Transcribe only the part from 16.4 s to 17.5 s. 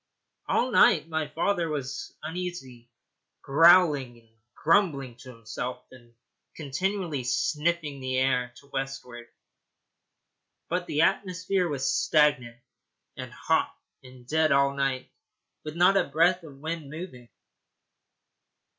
of wind moving.